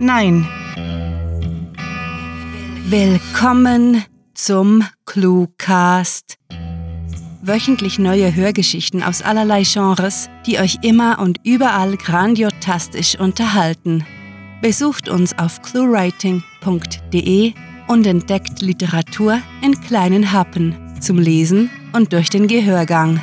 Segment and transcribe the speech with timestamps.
[0.00, 0.46] Nein.
[2.88, 6.36] Willkommen zum Cluecast.
[7.42, 14.06] Wöchentlich neue Hörgeschichten aus allerlei Genres, die euch immer und überall grandiotastisch unterhalten.
[14.62, 17.54] Besucht uns auf cluewriting.de
[17.88, 23.20] und entdeckt Literatur in kleinen Happen zum Lesen und durch den Gehörgang.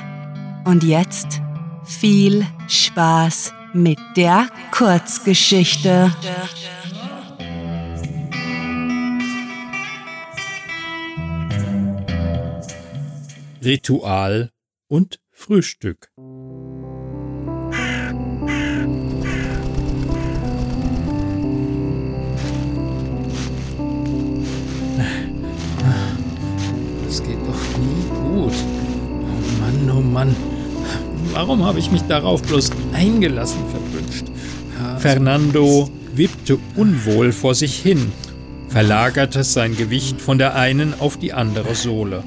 [0.65, 1.41] Und jetzt
[1.85, 6.11] viel Spaß mit der Kurzgeschichte.
[13.63, 14.51] Ritual
[14.87, 16.09] und Frühstück.
[27.05, 28.53] Das geht doch nie gut.
[28.53, 30.54] Oh Mann, oh Mann.
[31.35, 34.27] Warum habe ich mich darauf bloß eingelassen, verwünscht?
[34.99, 38.09] Fernando wippte unwohl vor sich hin,
[38.69, 42.23] verlagerte sein Gewicht von der einen auf die andere Sohle.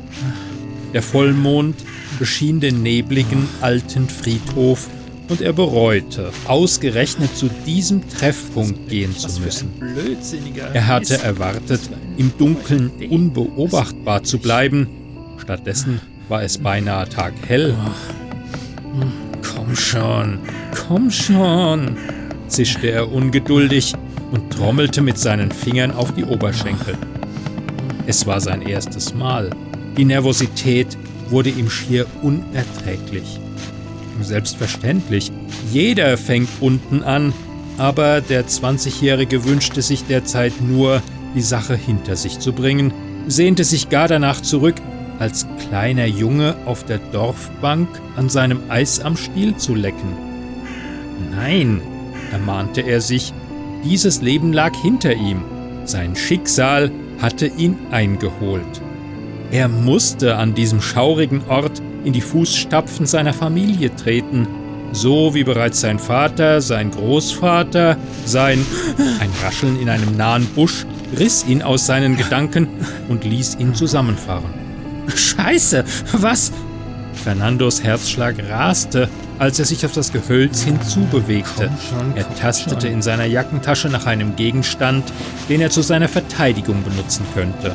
[0.92, 1.76] Der Vollmond
[2.18, 4.90] beschien den nebligen alten Friedhof
[5.30, 9.70] und er bereute, ausgerechnet zu diesem Treffpunkt gehen zu müssen.
[10.74, 11.80] Er hatte erwartet,
[12.18, 14.86] im Dunkeln unbeobachtbar zu bleiben.
[15.38, 17.74] Stattdessen war es beinahe taghell.
[19.42, 20.38] Komm schon,
[20.86, 21.96] komm schon,
[22.48, 23.94] zischte er ungeduldig
[24.30, 26.96] und trommelte mit seinen Fingern auf die Oberschenkel.
[28.06, 29.50] Es war sein erstes Mal.
[29.96, 30.96] Die Nervosität
[31.28, 33.40] wurde ihm schier unerträglich.
[34.22, 35.30] Selbstverständlich,
[35.72, 37.32] jeder fängt unten an,
[37.76, 41.02] aber der 20-Jährige wünschte sich derzeit nur,
[41.34, 42.92] die Sache hinter sich zu bringen,
[43.26, 44.76] sehnte sich gar danach zurück,
[45.18, 50.16] als kleiner Junge auf der Dorfbank an seinem Eis am Stiel zu lecken.
[51.34, 51.80] Nein,
[52.32, 53.32] ermahnte er sich,
[53.84, 55.42] dieses Leben lag hinter ihm,
[55.84, 58.82] sein Schicksal hatte ihn eingeholt.
[59.50, 64.46] Er musste an diesem schaurigen Ort in die Fußstapfen seiner Familie treten,
[64.92, 68.64] so wie bereits sein Vater, sein Großvater, sein...
[69.20, 70.86] Ein Rascheln in einem nahen Busch
[71.18, 72.68] riss ihn aus seinen Gedanken
[73.08, 74.57] und ließ ihn zusammenfahren.
[75.14, 76.52] Scheiße, was?
[77.12, 79.08] Fernandos Herzschlag raste,
[79.38, 81.70] als er sich auf das Gehölz hinzubewegte.
[82.14, 85.04] Er tastete in seiner Jackentasche nach einem Gegenstand,
[85.48, 87.74] den er zu seiner Verteidigung benutzen könnte.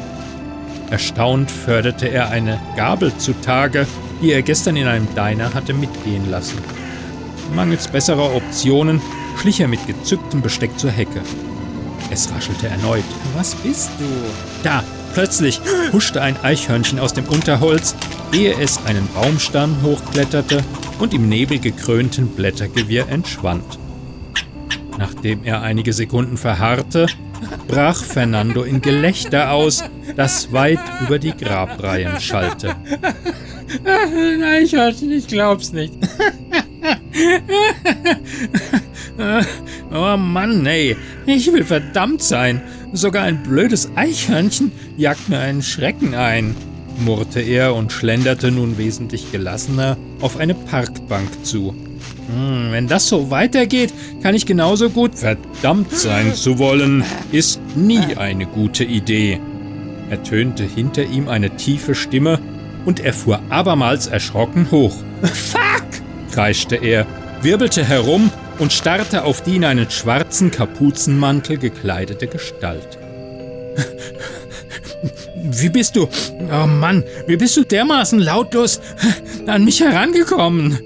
[0.89, 3.87] Erstaunt förderte er eine Gabel zutage,
[4.21, 6.59] die er gestern in einem Diner hatte mitgehen lassen.
[7.53, 9.01] Mangels besserer Optionen
[9.39, 11.21] schlich er mit gezücktem Besteck zur Hecke.
[12.11, 13.03] Es raschelte erneut.
[13.35, 14.05] Was bist du?
[14.63, 17.95] Da, plötzlich huschte ein Eichhörnchen aus dem Unterholz,
[18.31, 20.63] ehe es einen Baumstamm hochkletterte
[20.99, 23.79] und im nebelgekrönten Blättergewirr entschwand.
[24.97, 27.07] Nachdem er einige Sekunden verharrte,
[27.67, 29.83] brach Fernando in Gelächter aus,
[30.15, 32.75] das weit über die Grabreihen schallte.
[33.85, 35.93] Ein Eichhörnchen, ich glaub's nicht.
[39.93, 40.95] oh Mann, ey,
[41.25, 42.61] ich will verdammt sein.
[42.95, 46.55] Sogar ein blödes Eichhörnchen jagt mir einen Schrecken ein,
[46.99, 51.73] murrte er und schlenderte nun wesentlich gelassener auf eine Parkbank zu.
[52.27, 58.15] Hm, wenn das so weitergeht, kann ich genauso gut verdammt sein zu wollen, ist nie
[58.15, 59.39] eine gute Idee.
[60.11, 62.39] Ertönte hinter ihm eine tiefe Stimme
[62.85, 64.95] und er fuhr abermals erschrocken hoch.
[65.23, 65.61] Fuck!
[66.31, 67.07] kreischte er,
[67.41, 72.97] wirbelte herum und starrte auf die in einen schwarzen Kapuzenmantel gekleidete Gestalt.
[75.35, 76.07] Wie bist du?
[76.51, 78.79] Oh Mann, wie bist du dermaßen lautlos
[79.45, 80.79] an mich herangekommen?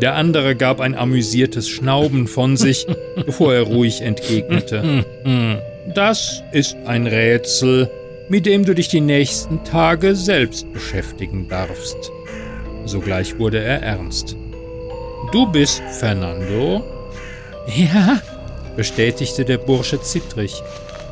[0.00, 2.86] Der andere gab ein amüsiertes Schnauben von sich,
[3.26, 5.04] bevor er ruhig entgegnete.
[5.94, 7.88] Das ist ein Rätsel,
[8.28, 12.10] mit dem du dich die nächsten Tage selbst beschäftigen darfst.
[12.86, 14.36] Sogleich wurde er ernst.
[15.30, 16.82] Du bist Fernando?
[17.66, 18.20] Ja,
[18.76, 20.62] bestätigte der Bursche zittrig.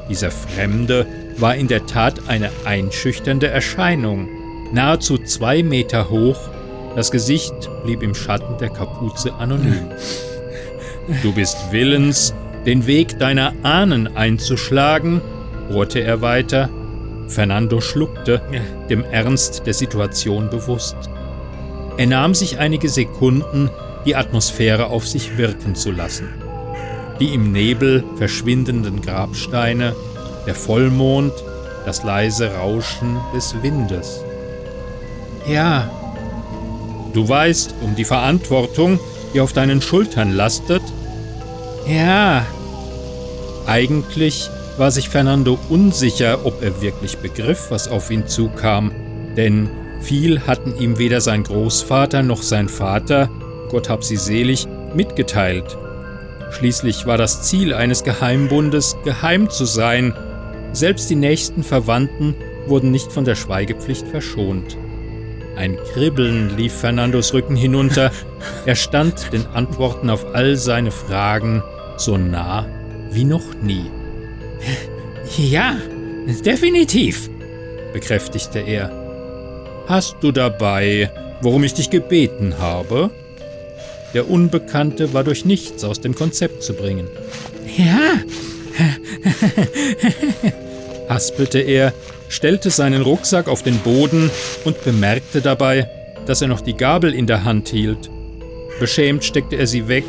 [0.09, 1.07] Dieser Fremde
[1.39, 4.29] war in der Tat eine einschüchternde Erscheinung,
[4.73, 6.39] nahezu zwei Meter hoch,
[6.95, 9.91] das Gesicht blieb im Schatten der Kapuze anonym.
[11.23, 12.33] Du bist willens,
[12.65, 15.21] den Weg deiner Ahnen einzuschlagen,
[15.71, 16.71] bohrte er weiter.
[17.29, 18.41] Fernando schluckte,
[18.89, 20.97] dem Ernst der Situation bewusst.
[21.99, 23.69] Er nahm sich einige Sekunden,
[24.07, 26.44] die Atmosphäre auf sich wirken zu lassen.
[27.21, 29.95] Die im Nebel verschwindenden Grabsteine,
[30.47, 31.33] der Vollmond,
[31.85, 34.25] das leise Rauschen des Windes.
[35.47, 35.91] Ja,
[37.13, 38.99] du weißt um die Verantwortung,
[39.33, 40.83] die auf deinen Schultern lastet?
[41.87, 42.47] Ja.
[43.67, 48.93] Eigentlich war sich Fernando unsicher, ob er wirklich begriff, was auf ihn zukam,
[49.37, 49.71] denn
[50.01, 53.31] viel hatten ihm weder sein Großvater noch sein Vater,
[53.71, 55.79] Gott hab sie selig, mitgeteilt.
[56.59, 60.15] Schließlich war das Ziel eines Geheimbundes, geheim zu sein.
[60.73, 62.35] Selbst die nächsten Verwandten
[62.67, 64.77] wurden nicht von der Schweigepflicht verschont.
[65.57, 68.11] Ein Kribbeln lief Fernandos Rücken hinunter.
[68.67, 71.63] Er stand den Antworten auf all seine Fragen
[71.97, 72.67] so nah
[73.11, 73.91] wie noch nie.
[75.37, 75.77] Ja,
[76.45, 77.31] definitiv,
[77.93, 78.91] bekräftigte er.
[79.87, 81.11] Hast du dabei,
[81.41, 83.11] worum ich dich gebeten habe?
[84.15, 87.09] Der Unbekannte war durch nichts aus dem Konzept zu bringen.
[87.77, 88.13] Ja,
[91.09, 91.93] haspelte er,
[92.29, 94.31] stellte seinen Rucksack auf den Boden
[94.65, 95.89] und bemerkte dabei,
[96.27, 98.11] dass er noch die Gabel in der Hand hielt.
[98.79, 100.05] Beschämt steckte er sie weg,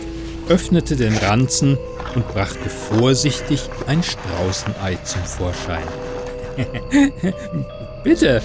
[0.50, 1.78] öffnete den Ranzen
[2.14, 5.84] und brachte vorsichtig ein Straußenei zum Vorschein.
[8.04, 8.42] bitte.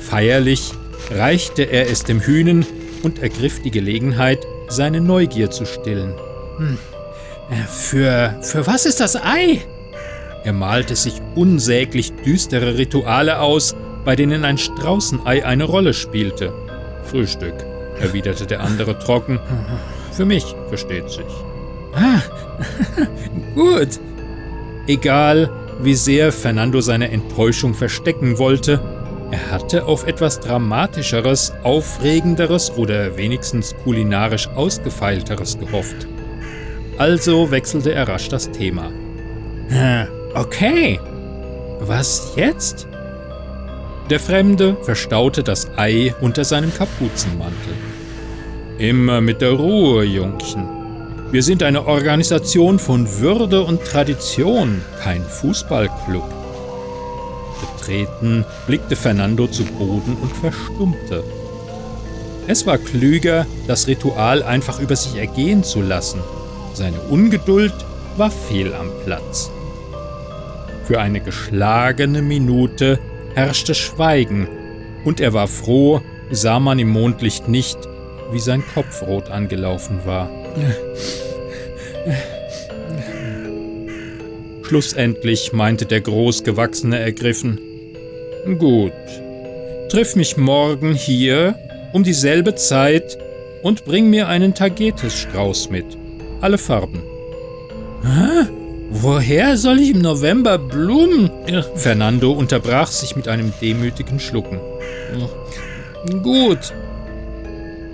[0.00, 0.72] Feierlich
[1.10, 2.66] reichte er es dem Hühnen
[3.02, 6.14] und ergriff die Gelegenheit, seine Neugier zu stillen.
[6.58, 6.78] Hm.
[7.50, 9.62] Äh, für, für was ist das Ei?
[10.44, 13.74] Er malte sich unsäglich düstere Rituale aus,
[14.04, 16.52] bei denen ein Straußenei eine Rolle spielte.
[17.04, 17.54] Frühstück,
[18.00, 19.40] erwiderte der andere trocken.
[20.12, 21.26] Für mich, versteht sich.
[21.94, 22.20] Ah,
[23.54, 23.98] gut.
[24.86, 28.80] Egal, wie sehr Fernando seine Enttäuschung verstecken wollte,
[29.36, 36.06] er hatte auf etwas Dramatischeres, Aufregenderes oder wenigstens kulinarisch Ausgefeilteres gehofft.
[36.96, 38.90] Also wechselte er rasch das Thema.
[40.34, 40.98] Okay.
[41.80, 42.88] Was jetzt?
[44.08, 47.74] Der Fremde verstaute das Ei unter seinem Kapuzenmantel.
[48.78, 50.64] Immer mit der Ruhe, Jungchen.
[51.30, 56.45] Wir sind eine Organisation von Würde und Tradition, kein Fußballclub.
[57.60, 61.24] Betreten blickte Fernando zu Boden und verstummte.
[62.46, 66.20] Es war klüger, das Ritual einfach über sich ergehen zu lassen.
[66.74, 67.74] Seine Ungeduld
[68.16, 69.50] war fehl am Platz.
[70.84, 72.98] Für eine geschlagene Minute
[73.34, 74.48] herrschte Schweigen,
[75.04, 76.00] und er war froh,
[76.30, 77.78] sah man im Mondlicht nicht,
[78.32, 80.28] wie sein Kopf rot angelaufen war.
[84.66, 87.60] Schlussendlich meinte der Großgewachsene ergriffen:
[88.58, 88.92] Gut,
[89.90, 91.54] triff mich morgen hier
[91.92, 93.16] um dieselbe Zeit
[93.62, 95.84] und bring mir einen Tagetes-Strauß mit.
[96.40, 97.00] Alle Farben.
[98.02, 98.48] Hä?
[98.90, 101.30] Woher soll ich im November Blumen?
[101.76, 104.58] Fernando unterbrach sich mit einem demütigen Schlucken.
[106.24, 106.74] Gut.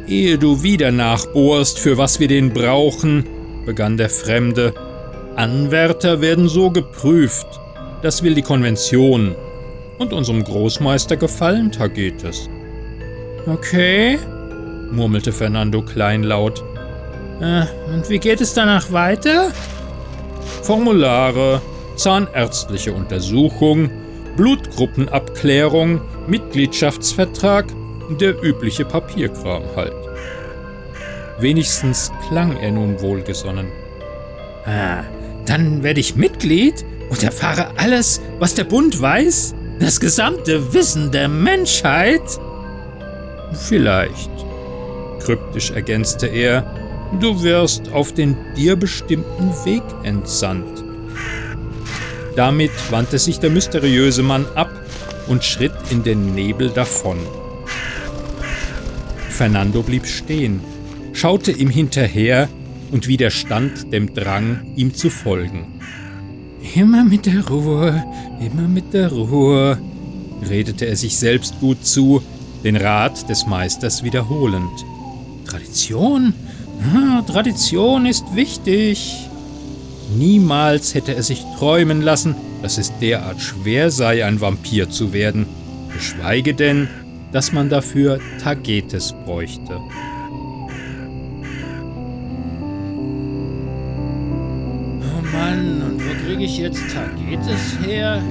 [0.09, 3.27] Ehe du wieder nachbohrst, für was wir den brauchen,
[3.67, 4.73] begann der Fremde.
[5.37, 7.47] Anwärter werden so geprüft.
[8.03, 9.35] Das will die Konvention.
[9.99, 12.49] Und unserem Großmeister gefallen Tagetes.
[13.47, 14.19] Okay,
[14.91, 16.63] murmelte Fernando kleinlaut.
[17.41, 19.51] Äh, und wie geht es danach weiter?
[20.63, 21.61] Formulare,
[21.97, 23.91] zahnärztliche Untersuchung,
[24.37, 27.67] Blutgruppenabklärung, Mitgliedschaftsvertrag,
[28.21, 29.95] der übliche Papierkram halt.
[31.39, 33.67] Wenigstens klang er nun wohlgesonnen.
[34.65, 35.03] Ah,
[35.47, 39.55] dann werde ich Mitglied und erfahre alles, was der Bund weiß?
[39.81, 42.23] Das gesamte Wissen der Menschheit?
[43.53, 44.31] Vielleicht,
[45.21, 46.65] kryptisch ergänzte er
[47.21, 50.83] Du wirst auf den dir bestimmten Weg entsandt.
[52.37, 54.71] Damit wandte sich der mysteriöse Mann ab
[55.27, 57.19] und schritt in den Nebel davon.
[59.29, 60.61] Fernando blieb stehen,
[61.13, 62.49] schaute ihm hinterher
[62.93, 65.81] und widerstand dem Drang, ihm zu folgen.
[66.77, 68.05] Immer mit der Ruhe,
[68.41, 69.79] immer mit der Ruhe,
[70.49, 72.23] redete er sich selbst gut zu,
[72.63, 74.85] den Rat des Meisters wiederholend.
[75.45, 76.35] Tradition?
[77.27, 79.29] Tradition ist wichtig.
[80.17, 85.47] Niemals hätte er sich träumen lassen, dass es derart schwer sei, ein Vampir zu werden,
[85.93, 86.89] geschweige denn,
[87.33, 89.81] dass man dafür Tagetes bräuchte.
[96.53, 98.23] Ich jetzt Tagetes her?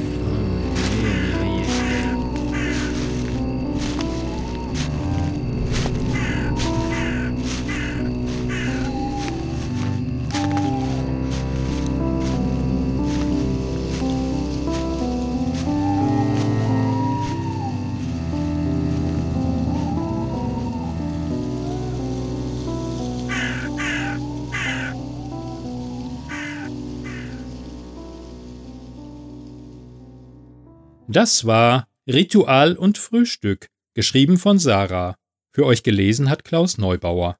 [31.12, 35.15] Das war Ritual und Frühstück, geschrieben von Sarah.
[35.53, 37.38] Für euch gelesen hat Klaus Neubauer.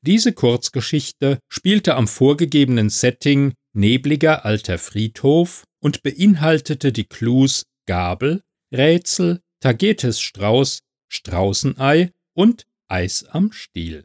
[0.00, 8.40] Diese Kurzgeschichte spielte am vorgegebenen Setting nebliger alter Friedhof und beinhaltete die Clues Gabel,
[8.72, 10.78] Rätsel, Tagetes Strauß,
[11.10, 14.04] Straußenei und Eis am Stiel.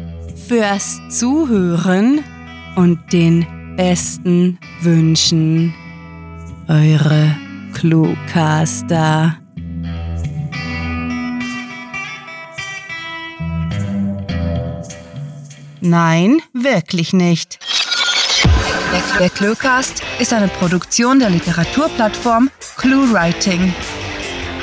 [0.51, 2.25] fürs Zuhören
[2.75, 5.73] und den besten Wünschen.
[6.67, 7.37] Eure
[7.73, 9.37] Cluecaster.
[15.79, 17.57] Nein, wirklich nicht.
[19.21, 23.73] Der Cluecast ist eine Produktion der Literaturplattform ClueWriting.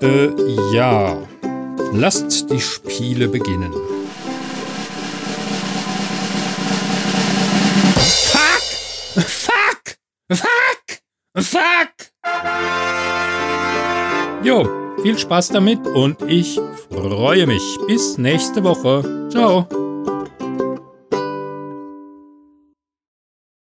[0.00, 0.28] Äh,
[0.72, 1.16] ja.
[1.92, 3.72] Lasst die Spiele beginnen.
[7.96, 9.24] Fuck!
[9.24, 9.96] Fuck!
[10.32, 11.00] Fuck!
[11.36, 11.88] Fuck!
[14.44, 14.68] Jo,
[15.02, 17.78] viel Spaß damit und ich freue mich.
[17.88, 19.28] Bis nächste Woche.
[19.30, 19.66] Ciao.